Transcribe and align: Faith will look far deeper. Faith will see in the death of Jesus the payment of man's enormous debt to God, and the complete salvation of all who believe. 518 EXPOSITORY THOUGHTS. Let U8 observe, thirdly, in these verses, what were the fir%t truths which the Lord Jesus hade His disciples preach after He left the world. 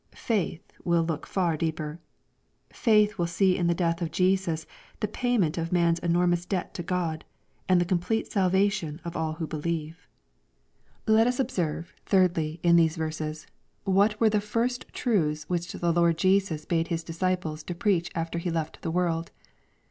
Faith 0.15 0.73
will 0.83 1.03
look 1.03 1.27
far 1.27 1.55
deeper. 1.55 1.99
Faith 2.73 3.19
will 3.19 3.27
see 3.27 3.55
in 3.55 3.67
the 3.67 3.75
death 3.75 4.01
of 4.01 4.09
Jesus 4.09 4.65
the 4.99 5.07
payment 5.07 5.59
of 5.59 5.71
man's 5.71 5.99
enormous 5.99 6.43
debt 6.43 6.73
to 6.73 6.81
God, 6.81 7.23
and 7.69 7.79
the 7.79 7.85
complete 7.85 8.25
salvation 8.25 8.99
of 9.05 9.15
all 9.15 9.33
who 9.33 9.45
believe. 9.45 10.07
518 11.05 11.27
EXPOSITORY 11.27 11.27
THOUGHTS. 11.27 11.27
Let 11.27 11.27
U8 11.27 11.39
observe, 11.39 11.93
thirdly, 12.07 12.59
in 12.63 12.75
these 12.77 12.95
verses, 12.97 13.45
what 13.83 14.19
were 14.19 14.29
the 14.31 14.41
fir%t 14.41 14.87
truths 14.91 15.43
which 15.47 15.71
the 15.71 15.91
Lord 15.93 16.17
Jesus 16.17 16.65
hade 16.67 16.87
His 16.87 17.03
disciples 17.03 17.61
preach 17.61 18.09
after 18.15 18.39
He 18.39 18.49
left 18.49 18.81
the 18.81 18.89
world. 18.89 19.29